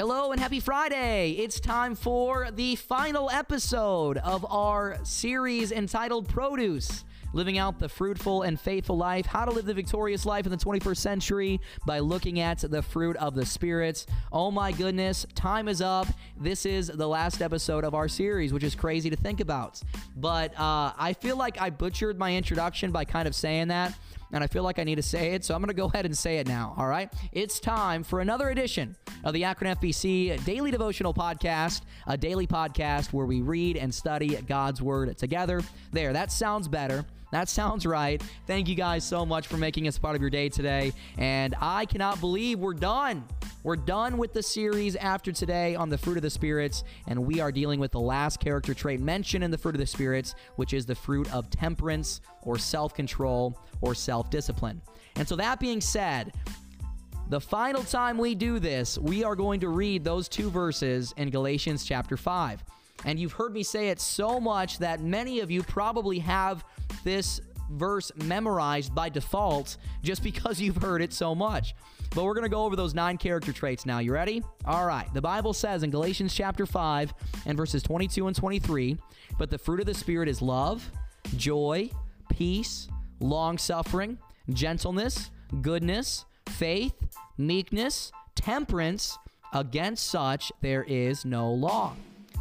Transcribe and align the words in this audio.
Hello 0.00 0.32
and 0.32 0.40
happy 0.40 0.60
Friday! 0.60 1.32
It's 1.32 1.60
time 1.60 1.94
for 1.94 2.50
the 2.50 2.74
final 2.76 3.28
episode 3.28 4.16
of 4.16 4.46
our 4.50 4.96
series 5.04 5.72
entitled 5.72 6.26
Produce 6.26 7.04
living 7.32 7.58
out 7.58 7.78
the 7.78 7.88
fruitful 7.88 8.42
and 8.42 8.58
faithful 8.58 8.96
life, 8.96 9.26
how 9.26 9.44
to 9.44 9.50
live 9.50 9.64
the 9.64 9.74
victorious 9.74 10.26
life 10.26 10.46
in 10.46 10.50
the 10.50 10.56
21st 10.56 10.96
century 10.96 11.60
by 11.86 11.98
looking 11.98 12.40
at 12.40 12.58
the 12.58 12.82
fruit 12.82 13.16
of 13.18 13.34
the 13.34 13.44
spirits. 13.44 14.06
Oh 14.32 14.50
my 14.50 14.72
goodness, 14.72 15.26
time 15.34 15.68
is 15.68 15.80
up. 15.80 16.06
This 16.36 16.66
is 16.66 16.88
the 16.88 17.06
last 17.06 17.42
episode 17.42 17.84
of 17.84 17.94
our 17.94 18.08
series, 18.08 18.52
which 18.52 18.64
is 18.64 18.74
crazy 18.74 19.10
to 19.10 19.16
think 19.16 19.40
about. 19.40 19.80
But 20.16 20.58
uh, 20.58 20.92
I 20.96 21.14
feel 21.20 21.36
like 21.36 21.60
I 21.60 21.70
butchered 21.70 22.18
my 22.18 22.34
introduction 22.34 22.90
by 22.90 23.04
kind 23.04 23.28
of 23.28 23.34
saying 23.34 23.68
that 23.68 23.94
and 24.32 24.44
I 24.44 24.46
feel 24.46 24.62
like 24.62 24.78
I 24.78 24.84
need 24.84 24.96
to 24.96 25.02
say 25.02 25.32
it, 25.32 25.44
so 25.44 25.54
I'm 25.54 25.60
going 25.60 25.68
to 25.68 25.74
go 25.74 25.86
ahead 25.86 26.06
and 26.06 26.16
say 26.16 26.38
it 26.38 26.46
now. 26.46 26.74
All 26.76 26.86
right. 26.86 27.12
It's 27.32 27.60
time 27.60 28.02
for 28.02 28.20
another 28.20 28.50
edition 28.50 28.96
of 29.24 29.34
the 29.34 29.44
Akron 29.44 29.76
FBC 29.76 30.44
Daily 30.44 30.70
Devotional 30.70 31.12
Podcast, 31.12 31.82
a 32.06 32.16
daily 32.16 32.46
podcast 32.46 33.12
where 33.12 33.26
we 33.26 33.40
read 33.40 33.76
and 33.76 33.92
study 33.94 34.36
God's 34.36 34.80
Word 34.80 35.16
together. 35.18 35.62
There, 35.92 36.12
that 36.12 36.30
sounds 36.32 36.68
better. 36.68 37.04
That 37.32 37.48
sounds 37.48 37.86
right. 37.86 38.20
Thank 38.46 38.68
you 38.68 38.74
guys 38.74 39.04
so 39.04 39.24
much 39.24 39.46
for 39.46 39.56
making 39.56 39.86
us 39.86 39.98
part 39.98 40.16
of 40.16 40.20
your 40.20 40.30
day 40.30 40.48
today. 40.48 40.92
And 41.16 41.54
I 41.60 41.86
cannot 41.86 42.20
believe 42.20 42.58
we're 42.58 42.74
done. 42.74 43.24
We're 43.62 43.76
done 43.76 44.16
with 44.16 44.32
the 44.32 44.42
series 44.42 44.96
after 44.96 45.32
today 45.32 45.74
on 45.74 45.90
the 45.90 45.98
fruit 45.98 46.16
of 46.16 46.22
the 46.22 46.30
spirits, 46.30 46.82
and 47.06 47.26
we 47.26 47.40
are 47.40 47.52
dealing 47.52 47.78
with 47.78 47.92
the 47.92 48.00
last 48.00 48.40
character 48.40 48.72
trait 48.72 49.00
mentioned 49.00 49.44
in 49.44 49.50
the 49.50 49.58
fruit 49.58 49.74
of 49.74 49.80
the 49.80 49.86
spirits, 49.86 50.34
which 50.56 50.72
is 50.72 50.86
the 50.86 50.94
fruit 50.94 51.30
of 51.30 51.50
temperance 51.50 52.22
or 52.40 52.56
self 52.56 52.94
control 52.94 53.60
or 53.82 53.94
self 53.94 54.30
discipline. 54.30 54.80
And 55.16 55.28
so, 55.28 55.36
that 55.36 55.60
being 55.60 55.82
said, 55.82 56.32
the 57.28 57.40
final 57.40 57.82
time 57.82 58.16
we 58.16 58.34
do 58.34 58.60
this, 58.60 58.96
we 58.96 59.24
are 59.24 59.36
going 59.36 59.60
to 59.60 59.68
read 59.68 60.04
those 60.04 60.26
two 60.26 60.48
verses 60.48 61.12
in 61.18 61.28
Galatians 61.28 61.84
chapter 61.84 62.16
5. 62.16 62.64
And 63.04 63.18
you've 63.18 63.32
heard 63.32 63.52
me 63.52 63.62
say 63.62 63.90
it 63.90 64.00
so 64.00 64.40
much 64.40 64.78
that 64.78 65.00
many 65.00 65.40
of 65.40 65.50
you 65.50 65.62
probably 65.62 66.18
have 66.20 66.64
this 67.04 67.42
verse 67.70 68.10
memorized 68.24 68.94
by 68.94 69.08
default 69.08 69.76
just 70.02 70.22
because 70.22 70.60
you've 70.60 70.76
heard 70.76 71.02
it 71.02 71.12
so 71.12 71.34
much. 71.34 71.74
But 72.14 72.24
we're 72.24 72.34
going 72.34 72.44
to 72.44 72.50
go 72.50 72.64
over 72.64 72.74
those 72.74 72.94
nine 72.94 73.16
character 73.16 73.52
traits 73.52 73.86
now. 73.86 74.00
You 74.00 74.12
ready? 74.12 74.42
All 74.64 74.86
right. 74.86 75.12
The 75.14 75.20
Bible 75.20 75.52
says 75.52 75.82
in 75.82 75.90
Galatians 75.90 76.34
chapter 76.34 76.66
5 76.66 77.14
and 77.46 77.56
verses 77.56 77.82
22 77.82 78.26
and 78.26 78.34
23, 78.34 78.96
but 79.38 79.50
the 79.50 79.58
fruit 79.58 79.80
of 79.80 79.86
the 79.86 79.94
Spirit 79.94 80.28
is 80.28 80.42
love, 80.42 80.90
joy, 81.36 81.88
peace, 82.30 82.88
long 83.20 83.58
suffering, 83.58 84.18
gentleness, 84.52 85.30
goodness, 85.62 86.24
faith, 86.48 86.94
meekness, 87.38 88.12
temperance. 88.34 89.18
Against 89.52 90.06
such 90.06 90.52
there 90.60 90.84
is 90.84 91.24
no 91.24 91.52
law. 91.52 91.94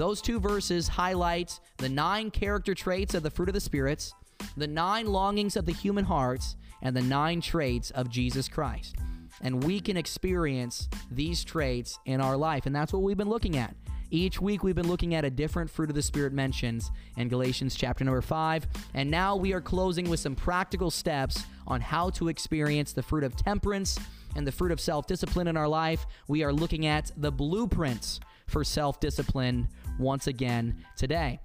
Those 0.00 0.22
two 0.22 0.40
verses 0.40 0.88
highlight 0.88 1.60
the 1.76 1.90
nine 1.90 2.30
character 2.30 2.74
traits 2.74 3.12
of 3.12 3.22
the 3.22 3.28
fruit 3.28 3.50
of 3.50 3.52
the 3.52 3.60
spirits, 3.60 4.14
the 4.56 4.66
nine 4.66 5.06
longings 5.08 5.56
of 5.56 5.66
the 5.66 5.74
human 5.74 6.06
hearts, 6.06 6.56
and 6.80 6.96
the 6.96 7.02
nine 7.02 7.42
traits 7.42 7.90
of 7.90 8.08
Jesus 8.08 8.48
Christ. 8.48 8.96
And 9.42 9.62
we 9.62 9.78
can 9.78 9.98
experience 9.98 10.88
these 11.10 11.44
traits 11.44 11.98
in 12.06 12.22
our 12.22 12.34
life. 12.38 12.64
And 12.64 12.74
that's 12.74 12.94
what 12.94 13.02
we've 13.02 13.18
been 13.18 13.28
looking 13.28 13.58
at. 13.58 13.76
Each 14.10 14.40
week, 14.40 14.64
we've 14.64 14.74
been 14.74 14.88
looking 14.88 15.14
at 15.14 15.26
a 15.26 15.30
different 15.30 15.68
fruit 15.68 15.90
of 15.90 15.96
the 15.96 16.00
Spirit 16.00 16.32
mentions 16.32 16.90
in 17.18 17.28
Galatians 17.28 17.74
chapter 17.74 18.02
number 18.02 18.22
five. 18.22 18.66
And 18.94 19.10
now 19.10 19.36
we 19.36 19.52
are 19.52 19.60
closing 19.60 20.08
with 20.08 20.20
some 20.20 20.34
practical 20.34 20.90
steps 20.90 21.44
on 21.66 21.82
how 21.82 22.08
to 22.10 22.28
experience 22.28 22.94
the 22.94 23.02
fruit 23.02 23.22
of 23.22 23.36
temperance 23.36 23.98
and 24.34 24.46
the 24.46 24.52
fruit 24.52 24.72
of 24.72 24.80
self 24.80 25.06
discipline 25.06 25.46
in 25.46 25.58
our 25.58 25.68
life. 25.68 26.06
We 26.26 26.42
are 26.42 26.54
looking 26.54 26.86
at 26.86 27.12
the 27.18 27.30
blueprints 27.30 28.18
for 28.50 28.64
self 28.64 29.00
discipline 29.00 29.68
once 29.98 30.26
again 30.26 30.84
today. 30.96 31.40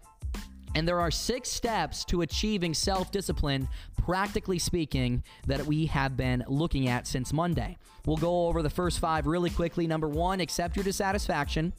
And 0.76 0.86
there 0.86 1.00
are 1.00 1.10
six 1.10 1.50
steps 1.50 2.04
to 2.06 2.22
achieving 2.22 2.74
self 2.74 3.12
discipline, 3.12 3.70
practically 3.98 4.60
speaking, 4.60 5.24
that 5.48 5.66
we 5.66 5.86
have 5.86 6.18
been 6.18 6.44
looking 6.48 6.90
at 6.90 7.08
since 7.08 7.32
Monday. 7.32 7.78
We'll 8.06 8.18
go 8.18 8.48
over 8.48 8.62
the 8.62 8.70
first 8.70 9.00
five 9.00 9.26
really 9.26 9.50
quickly. 9.50 9.88
Number 9.88 10.10
one, 10.10 10.42
accept 10.42 10.76
your 10.76 10.84
dissatisfaction. 10.84 11.72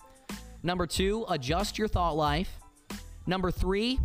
Number 0.63 0.87
two, 0.87 1.27
adjust 1.29 1.79
your 1.79 1.89
thought 1.89 2.17
life. 2.17 2.59
Number 3.27 3.51
three, 3.51 4.01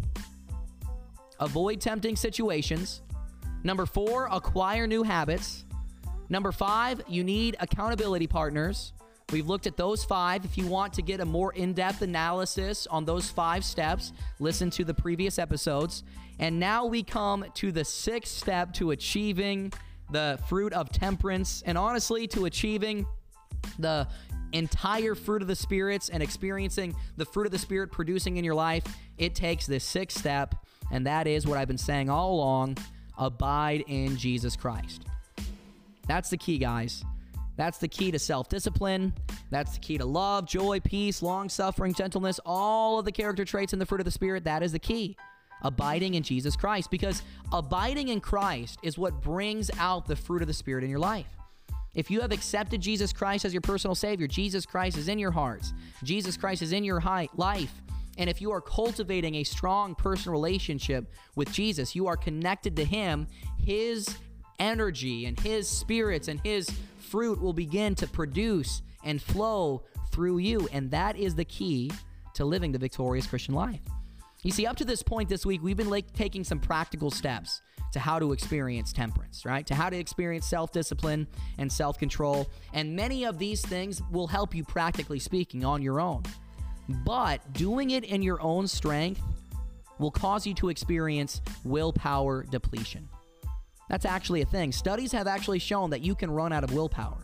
avoid 1.39 1.79
tempting 1.79 2.17
situations. 2.17 3.01
Number 3.63 3.85
four, 3.85 4.27
acquire 4.31 4.87
new 4.87 5.03
habits. 5.03 5.65
Number 6.29 6.51
five, 6.51 7.01
you 7.07 7.23
need 7.23 7.55
accountability 7.59 8.27
partners. 8.27 8.93
We've 9.31 9.47
looked 9.47 9.65
at 9.65 9.77
those 9.77 10.03
five. 10.03 10.43
If 10.43 10.57
you 10.57 10.67
want 10.67 10.93
to 10.93 11.01
get 11.01 11.21
a 11.21 11.25
more 11.25 11.53
in 11.53 11.73
depth 11.73 12.01
analysis 12.01 12.85
on 12.87 13.05
those 13.05 13.29
five 13.29 13.63
steps, 13.63 14.11
listen 14.39 14.69
to 14.71 14.83
the 14.83 14.93
previous 14.93 15.39
episodes. 15.39 16.03
And 16.39 16.59
now 16.59 16.85
we 16.85 17.03
come 17.03 17.45
to 17.55 17.71
the 17.71 17.85
sixth 17.85 18.35
step 18.35 18.73
to 18.73 18.91
achieving 18.91 19.71
the 20.11 20.39
fruit 20.47 20.73
of 20.73 20.89
temperance 20.89 21.63
and 21.65 21.77
honestly 21.77 22.27
to 22.27 22.45
achieving 22.45 23.05
the 23.79 24.07
entire 24.51 25.15
fruit 25.15 25.41
of 25.41 25.47
the 25.47 25.55
spirits 25.55 26.09
and 26.09 26.21
experiencing 26.21 26.93
the 27.15 27.25
fruit 27.25 27.45
of 27.45 27.51
the 27.51 27.59
spirit 27.59 27.91
producing 27.91 28.37
in 28.37 28.43
your 28.43 28.55
life. 28.55 28.83
It 29.17 29.33
takes 29.33 29.65
this 29.65 29.83
sixth 29.83 30.17
step, 30.17 30.55
and 30.91 31.05
that 31.07 31.27
is 31.27 31.47
what 31.47 31.57
I've 31.57 31.69
been 31.69 31.77
saying 31.77 32.09
all 32.09 32.33
along 32.33 32.77
abide 33.17 33.83
in 33.87 34.17
Jesus 34.17 34.55
Christ. 34.55 35.05
That's 36.07 36.29
the 36.29 36.37
key, 36.37 36.57
guys. 36.57 37.05
That's 37.61 37.77
the 37.77 37.87
key 37.87 38.09
to 38.09 38.17
self 38.17 38.49
discipline. 38.49 39.13
That's 39.51 39.73
the 39.73 39.79
key 39.79 39.99
to 39.99 40.05
love, 40.05 40.47
joy, 40.47 40.79
peace, 40.79 41.21
long 41.21 41.47
suffering, 41.47 41.93
gentleness, 41.93 42.39
all 42.43 42.97
of 42.97 43.05
the 43.05 43.11
character 43.11 43.45
traits 43.45 43.71
in 43.71 43.77
the 43.77 43.85
fruit 43.85 44.01
of 44.01 44.05
the 44.05 44.09
Spirit. 44.09 44.45
That 44.45 44.63
is 44.63 44.71
the 44.71 44.79
key. 44.79 45.15
Abiding 45.61 46.15
in 46.15 46.23
Jesus 46.23 46.55
Christ. 46.55 46.89
Because 46.89 47.21
abiding 47.51 48.07
in 48.07 48.19
Christ 48.19 48.79
is 48.81 48.97
what 48.97 49.21
brings 49.21 49.69
out 49.77 50.07
the 50.07 50.15
fruit 50.15 50.41
of 50.41 50.47
the 50.47 50.55
Spirit 50.55 50.83
in 50.83 50.89
your 50.89 50.97
life. 50.97 51.27
If 51.93 52.09
you 52.09 52.21
have 52.21 52.31
accepted 52.31 52.81
Jesus 52.81 53.13
Christ 53.13 53.45
as 53.45 53.53
your 53.53 53.61
personal 53.61 53.93
Savior, 53.93 54.25
Jesus 54.25 54.65
Christ 54.65 54.97
is 54.97 55.07
in 55.07 55.19
your 55.19 55.29
hearts, 55.29 55.71
Jesus 56.03 56.37
Christ 56.37 56.63
is 56.63 56.73
in 56.73 56.83
your 56.83 56.99
life. 57.35 57.73
And 58.17 58.27
if 58.27 58.41
you 58.41 58.51
are 58.53 58.61
cultivating 58.61 59.35
a 59.35 59.43
strong 59.43 59.93
personal 59.93 60.33
relationship 60.33 61.13
with 61.35 61.51
Jesus, 61.51 61.95
you 61.95 62.07
are 62.07 62.17
connected 62.17 62.75
to 62.77 62.85
Him, 62.85 63.27
His 63.63 64.17
energy 64.61 65.25
and 65.25 65.37
His 65.39 65.67
spirits 65.67 66.29
and 66.29 66.39
His 66.41 66.69
fruit 66.99 67.41
will 67.41 67.53
begin 67.53 67.95
to 67.95 68.07
produce 68.07 68.81
and 69.03 69.21
flow 69.21 69.83
through 70.11 70.37
you. 70.37 70.69
And 70.71 70.91
that 70.91 71.17
is 71.17 71.35
the 71.35 71.45
key 71.45 71.91
to 72.35 72.45
living 72.45 72.71
the 72.71 72.77
victorious 72.77 73.27
Christian 73.27 73.55
life. 73.55 73.81
You 74.43 74.51
see, 74.51 74.65
up 74.65 74.77
to 74.77 74.85
this 74.85 75.03
point 75.03 75.29
this 75.29 75.45
week, 75.45 75.61
we've 75.61 75.77
been 75.77 75.89
like 75.89 76.13
taking 76.13 76.43
some 76.43 76.59
practical 76.59 77.11
steps 77.11 77.61
to 77.91 77.99
how 77.99 78.17
to 78.19 78.31
experience 78.31 78.93
temperance, 78.93 79.45
right? 79.45 79.67
To 79.67 79.75
how 79.75 79.89
to 79.89 79.97
experience 79.97 80.45
self 80.45 80.71
discipline 80.71 81.27
and 81.57 81.71
self 81.71 81.99
control. 81.99 82.49
And 82.73 82.95
many 82.95 83.25
of 83.25 83.37
these 83.37 83.61
things 83.61 84.01
will 84.11 84.27
help 84.27 84.55
you, 84.55 84.63
practically 84.63 85.19
speaking, 85.19 85.65
on 85.65 85.81
your 85.81 85.99
own. 85.99 86.23
But 87.05 87.53
doing 87.53 87.91
it 87.91 88.03
in 88.03 88.21
your 88.21 88.41
own 88.41 88.67
strength 88.67 89.21
will 89.99 90.11
cause 90.11 90.47
you 90.47 90.53
to 90.55 90.69
experience 90.69 91.41
willpower 91.63 92.43
depletion. 92.43 93.07
That's 93.91 94.05
actually 94.05 94.41
a 94.41 94.45
thing. 94.45 94.71
Studies 94.71 95.11
have 95.11 95.27
actually 95.27 95.59
shown 95.59 95.89
that 95.89 95.99
you 95.99 96.15
can 96.15 96.31
run 96.31 96.53
out 96.53 96.63
of 96.63 96.73
willpower. 96.73 97.17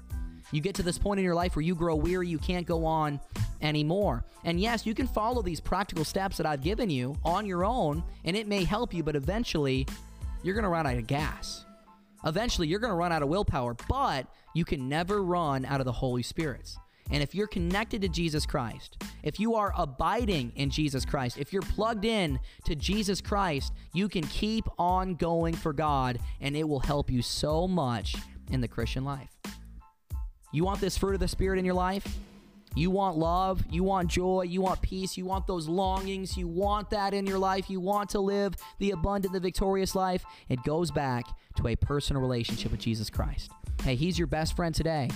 You 0.51 0.59
get 0.59 0.75
to 0.75 0.83
this 0.83 0.97
point 0.97 1.17
in 1.17 1.23
your 1.23 1.33
life 1.33 1.55
where 1.55 1.63
you 1.63 1.73
grow 1.73 1.95
weary, 1.95 2.27
you 2.27 2.37
can't 2.37 2.67
go 2.67 2.83
on 2.83 3.21
anymore. 3.61 4.25
And 4.43 4.59
yes, 4.59 4.85
you 4.85 4.93
can 4.93 5.07
follow 5.07 5.41
these 5.41 5.61
practical 5.61 6.03
steps 6.03 6.35
that 6.35 6.45
I've 6.45 6.61
given 6.61 6.89
you 6.89 7.15
on 7.23 7.45
your 7.45 7.63
own, 7.63 8.03
and 8.25 8.35
it 8.35 8.47
may 8.47 8.65
help 8.65 8.93
you, 8.93 9.01
but 9.01 9.15
eventually 9.15 9.87
you're 10.43 10.55
to 10.63 10.69
run 10.69 10.85
out 10.85 10.97
of 10.97 11.07
gas. 11.07 11.63
Eventually, 12.25 12.67
you're 12.67 12.81
going 12.81 12.91
to 12.91 12.97
run 12.97 13.13
out 13.13 13.23
of 13.23 13.29
willpower, 13.29 13.77
but 13.87 14.27
you 14.53 14.65
can 14.65 14.89
never 14.89 15.23
run 15.23 15.63
out 15.63 15.79
of 15.79 15.85
the 15.85 15.93
Holy 15.93 16.21
Spirit's. 16.21 16.77
And 17.11 17.23
if 17.23 17.33
you're 17.33 17.47
connected 17.47 18.01
to 18.01 18.09
Jesus 18.09 18.45
Christ, 18.45 19.03
if 19.23 19.39
you 19.39 19.55
are 19.55 19.73
abiding 19.77 20.51
in 20.55 20.69
Jesus 20.69 21.05
Christ, 21.05 21.37
if 21.37 21.53
you're 21.53 21.61
plugged 21.61 22.05
in 22.05 22.39
to 22.65 22.75
Jesus 22.75 23.21
Christ, 23.21 23.73
you 23.93 24.09
can 24.09 24.23
keep 24.23 24.65
on 24.77 25.15
going 25.15 25.53
for 25.53 25.73
God 25.73 26.19
and 26.41 26.55
it 26.55 26.67
will 26.67 26.81
help 26.81 27.09
you 27.09 27.21
so 27.21 27.67
much 27.67 28.15
in 28.51 28.61
the 28.61 28.67
Christian 28.67 29.05
life. 29.05 29.29
You 30.51 30.63
want 30.63 30.81
this 30.81 30.97
fruit 30.97 31.13
of 31.13 31.19
the 31.19 31.27
Spirit 31.27 31.59
in 31.59 31.65
your 31.65 31.73
life? 31.73 32.17
You 32.75 32.91
want 32.91 33.17
love, 33.17 33.63
you 33.71 33.83
want 33.83 34.07
joy, 34.09 34.43
you 34.43 34.61
want 34.61 34.81
peace, 34.81 35.17
you 35.17 35.25
want 35.25 35.47
those 35.47 35.67
longings, 35.67 36.37
you 36.37 36.47
want 36.47 36.91
that 36.91 37.13
in 37.13 37.25
your 37.25 37.39
life, 37.39 37.71
you 37.71 37.79
want 37.79 38.11
to 38.11 38.19
live 38.19 38.53
the 38.77 38.91
abundant, 38.91 39.33
the 39.33 39.39
victorious 39.39 39.95
life. 39.95 40.23
It 40.47 40.61
goes 40.63 40.91
back 40.91 41.25
to 41.55 41.67
a 41.67 41.75
personal 41.75 42.21
relationship 42.21 42.71
with 42.71 42.79
Jesus 42.79 43.09
Christ. 43.09 43.49
Hey, 43.83 43.95
He's 43.95 44.19
your 44.19 44.27
best 44.27 44.55
friend 44.55 44.75
today. 44.75 45.09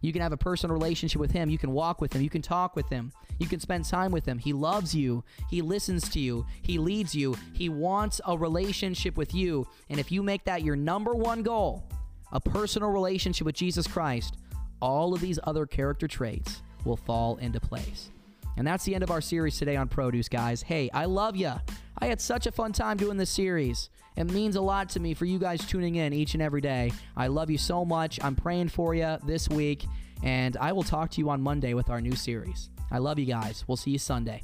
You 0.00 0.12
can 0.12 0.22
have 0.22 0.32
a 0.32 0.36
personal 0.36 0.74
relationship 0.74 1.20
with 1.20 1.32
Him. 1.32 1.50
You 1.50 1.58
can 1.58 1.72
walk 1.72 2.00
with 2.00 2.12
Him. 2.12 2.22
You 2.22 2.30
can 2.30 2.42
talk 2.42 2.76
with 2.76 2.88
Him. 2.88 3.12
You 3.38 3.46
can 3.46 3.60
spend 3.60 3.84
time 3.84 4.12
with 4.12 4.26
Him. 4.26 4.38
He 4.38 4.52
loves 4.52 4.94
you. 4.94 5.24
He 5.50 5.62
listens 5.62 6.08
to 6.10 6.20
you. 6.20 6.46
He 6.62 6.78
leads 6.78 7.14
you. 7.14 7.36
He 7.52 7.68
wants 7.68 8.20
a 8.26 8.36
relationship 8.36 9.16
with 9.16 9.34
you. 9.34 9.66
And 9.88 9.98
if 9.98 10.12
you 10.12 10.22
make 10.22 10.44
that 10.44 10.62
your 10.62 10.76
number 10.76 11.14
one 11.14 11.42
goal, 11.42 11.84
a 12.32 12.40
personal 12.40 12.90
relationship 12.90 13.44
with 13.44 13.56
Jesus 13.56 13.86
Christ, 13.86 14.36
all 14.80 15.14
of 15.14 15.20
these 15.20 15.38
other 15.44 15.66
character 15.66 16.06
traits 16.06 16.62
will 16.84 16.96
fall 16.96 17.36
into 17.36 17.60
place. 17.60 18.10
And 18.58 18.66
that's 18.66 18.84
the 18.84 18.94
end 18.94 19.04
of 19.04 19.10
our 19.12 19.20
series 19.20 19.56
today 19.56 19.76
on 19.76 19.86
produce, 19.86 20.28
guys. 20.28 20.62
Hey, 20.62 20.90
I 20.92 21.04
love 21.04 21.36
you. 21.36 21.52
I 22.00 22.06
had 22.06 22.20
such 22.20 22.46
a 22.46 22.52
fun 22.52 22.72
time 22.72 22.96
doing 22.96 23.16
this 23.16 23.30
series. 23.30 23.88
It 24.16 24.24
means 24.24 24.56
a 24.56 24.60
lot 24.60 24.88
to 24.90 25.00
me 25.00 25.14
for 25.14 25.26
you 25.26 25.38
guys 25.38 25.64
tuning 25.64 25.94
in 25.94 26.12
each 26.12 26.34
and 26.34 26.42
every 26.42 26.60
day. 26.60 26.92
I 27.16 27.28
love 27.28 27.50
you 27.50 27.58
so 27.58 27.84
much. 27.84 28.18
I'm 28.20 28.34
praying 28.34 28.70
for 28.70 28.96
you 28.96 29.16
this 29.24 29.48
week, 29.48 29.86
and 30.24 30.56
I 30.56 30.72
will 30.72 30.82
talk 30.82 31.10
to 31.12 31.20
you 31.20 31.30
on 31.30 31.40
Monday 31.40 31.72
with 31.72 31.88
our 31.88 32.00
new 32.00 32.16
series. 32.16 32.68
I 32.90 32.98
love 32.98 33.20
you 33.20 33.26
guys. 33.26 33.64
We'll 33.68 33.76
see 33.76 33.92
you 33.92 33.98
Sunday. 33.98 34.42